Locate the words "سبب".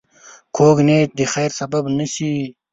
1.59-1.83